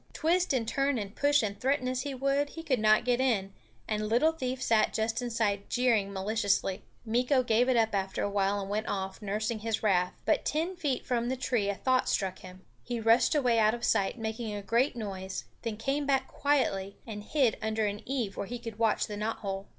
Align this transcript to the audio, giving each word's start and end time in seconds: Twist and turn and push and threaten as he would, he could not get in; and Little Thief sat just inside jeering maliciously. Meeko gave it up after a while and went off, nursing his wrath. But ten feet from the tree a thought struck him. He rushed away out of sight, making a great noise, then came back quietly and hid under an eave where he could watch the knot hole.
Twist 0.13 0.51
and 0.51 0.67
turn 0.67 0.97
and 0.97 1.15
push 1.15 1.43
and 1.43 1.59
threaten 1.61 1.87
as 1.87 2.01
he 2.01 2.15
would, 2.15 2.49
he 2.49 2.63
could 2.63 2.79
not 2.79 3.05
get 3.05 3.21
in; 3.21 3.53
and 3.87 4.09
Little 4.09 4.31
Thief 4.31 4.59
sat 4.59 4.95
just 4.95 5.21
inside 5.21 5.69
jeering 5.69 6.11
maliciously. 6.11 6.81
Meeko 7.05 7.43
gave 7.45 7.69
it 7.69 7.77
up 7.77 7.93
after 7.93 8.23
a 8.23 8.27
while 8.31 8.59
and 8.59 8.67
went 8.67 8.87
off, 8.87 9.21
nursing 9.21 9.59
his 9.59 9.83
wrath. 9.83 10.19
But 10.25 10.43
ten 10.43 10.75
feet 10.75 11.05
from 11.05 11.29
the 11.29 11.37
tree 11.37 11.69
a 11.69 11.75
thought 11.75 12.09
struck 12.09 12.39
him. 12.39 12.65
He 12.81 12.99
rushed 12.99 13.35
away 13.35 13.59
out 13.59 13.75
of 13.75 13.83
sight, 13.83 14.17
making 14.17 14.51
a 14.55 14.63
great 14.63 14.95
noise, 14.95 15.45
then 15.61 15.77
came 15.77 16.07
back 16.07 16.27
quietly 16.27 16.97
and 17.05 17.23
hid 17.23 17.55
under 17.61 17.85
an 17.85 18.01
eave 18.09 18.35
where 18.35 18.47
he 18.47 18.57
could 18.57 18.79
watch 18.79 19.05
the 19.05 19.17
knot 19.17 19.37
hole. 19.45 19.67